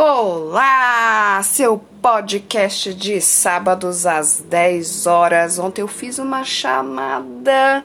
[0.00, 5.58] Olá, seu podcast de sábados às 10 horas.
[5.58, 7.82] Ontem eu fiz uma chamada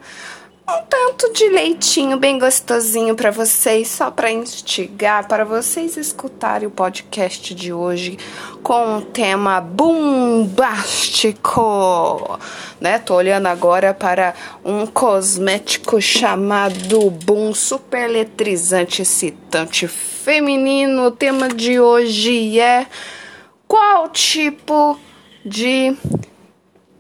[0.68, 6.72] um tanto de leitinho bem gostosinho para vocês, só para instigar, para vocês escutarem o
[6.72, 8.18] podcast de hoje
[8.62, 10.40] com um tema bombástico,
[12.80, 12.98] né?
[12.98, 14.34] Tô olhando agora para
[14.64, 21.08] um cosmético chamado Boom, super eletrizante, excitante, feminino.
[21.08, 22.88] O tema de hoje é
[23.68, 24.98] qual tipo
[25.46, 25.94] de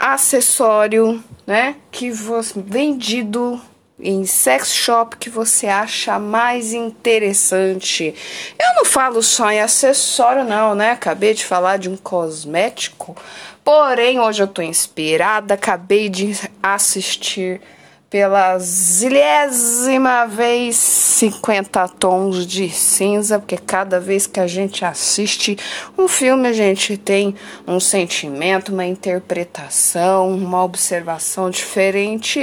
[0.03, 3.61] acessório né, que você vendido
[3.97, 8.13] em sex shop que você acha mais interessante.
[8.59, 10.91] Eu não falo só em acessório não, né?
[10.91, 13.15] Acabei de falar de um cosmético.
[13.63, 17.61] Porém, hoje eu tô inspirada, acabei de assistir
[18.13, 25.57] pela zilésima vez 50 tons de cinza, porque cada vez que a gente assiste
[25.97, 27.33] um filme, a gente tem
[27.67, 32.39] um sentimento, uma interpretação, uma observação diferente.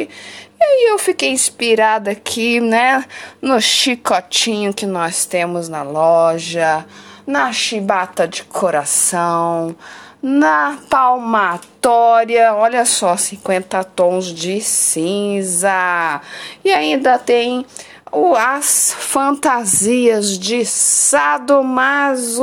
[0.58, 3.04] E aí eu fiquei inspirada aqui, né,
[3.40, 6.84] no chicotinho que nós temos na loja,
[7.24, 9.76] na chibata de coração,
[10.22, 16.20] na palmatória, olha só, 50 tons de cinza.
[16.64, 17.64] E ainda tem
[18.12, 22.42] o, as fantasias de Sadomaso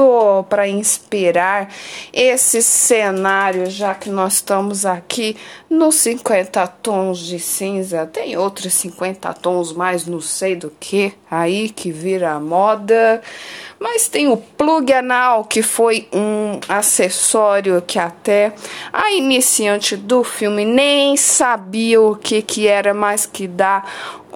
[0.49, 1.73] para inspirar
[2.13, 5.35] esse cenário, já que nós estamos aqui
[5.69, 8.05] nos 50 tons de cinza.
[8.05, 13.21] Tem outros 50 tons mais, não sei do que, aí que vira moda.
[13.79, 18.53] Mas tem o plug anal, que foi um acessório que até
[18.91, 23.83] a iniciante do filme nem sabia o que, que era, mas que dá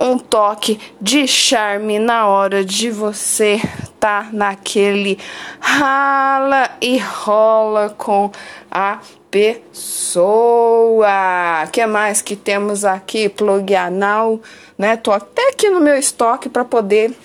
[0.02, 3.62] um toque de charme na hora de você
[4.00, 5.20] tá naquele
[5.60, 8.32] rala e rola com
[8.72, 8.98] a
[9.30, 10.28] pessoa.
[11.72, 13.30] que mais que temos aqui?
[13.30, 14.40] Plug anal,
[14.76, 14.98] né?
[14.98, 17.16] Tô até aqui no meu estoque para poder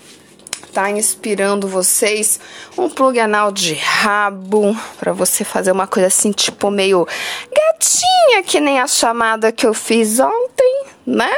[0.70, 2.38] tá inspirando vocês
[2.76, 7.08] um plug anal de rabo para você fazer uma coisa assim tipo meio
[7.50, 11.32] gatinha que nem a chamada que eu fiz ontem, né?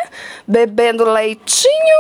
[0.47, 1.99] Bebendo leitinho.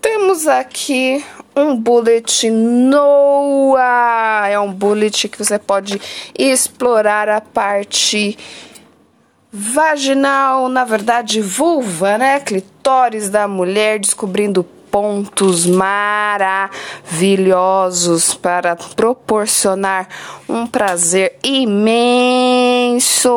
[0.00, 1.22] Temos aqui
[1.54, 4.48] um bullet Noah.
[4.48, 6.00] É um bullet que você pode
[6.38, 8.38] explorar a parte
[9.52, 12.40] vaginal, na verdade vulva, né?
[12.40, 20.08] Clitóris da mulher, descobrindo pontos maravilhosos para proporcionar
[20.48, 23.30] um prazer imenso.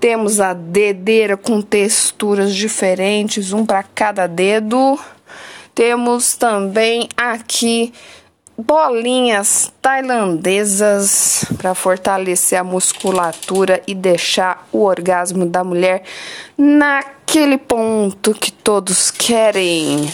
[0.00, 4.98] Temos a dedeira com texturas diferentes, um para cada dedo.
[5.74, 7.92] Temos também aqui
[8.56, 16.02] bolinhas tailandesas para fortalecer a musculatura e deixar o orgasmo da mulher
[16.56, 20.12] naquele ponto que todos querem.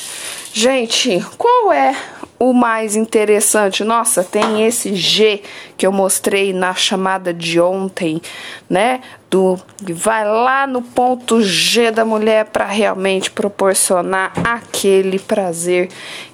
[0.57, 1.97] Gente, qual é
[2.39, 3.83] o mais interessante?
[3.83, 5.43] Nossa, tem esse G
[5.77, 8.23] que eu mostrei na chamada de ontem,
[8.71, 9.01] né?
[9.29, 9.61] Do
[9.93, 15.89] vai lá no ponto G da mulher para realmente proporcionar aquele prazer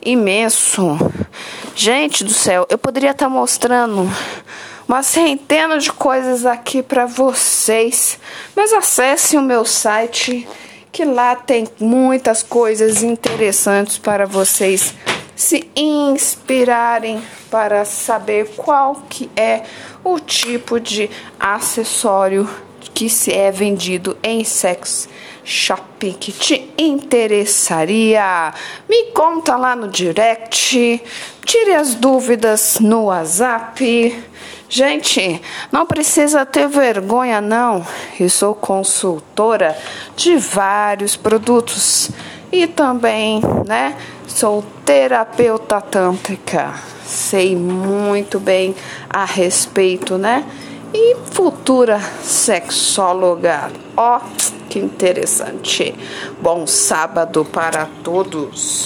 [0.04, 0.98] imenso.
[1.74, 4.06] Gente do céu, eu poderia estar tá mostrando
[4.86, 8.18] uma centena de coisas aqui para vocês,
[8.54, 10.46] mas acesse o meu site
[10.92, 14.94] que lá tem muitas coisas interessantes para vocês
[15.36, 19.62] se inspirarem para saber qual que é
[20.04, 21.08] o tipo de
[21.38, 22.48] acessório
[22.92, 25.08] que se é vendido em sex
[25.44, 28.52] shopping que te interessaria.
[28.88, 31.02] Me conta lá no direct,
[31.44, 34.24] tire as dúvidas no WhatsApp.
[34.68, 35.42] Gente,
[35.72, 37.84] não precisa ter vergonha não.
[38.18, 39.76] Eu sou consultora
[40.16, 42.10] de vários produtos
[42.52, 43.96] e também, né,
[44.26, 46.74] sou terapeuta tântrica.
[47.04, 48.74] Sei muito bem
[49.08, 50.44] a respeito, né?
[50.94, 53.70] E futura sexóloga.
[53.96, 55.94] Ó, oh, que interessante.
[56.40, 58.78] Bom sábado para todos.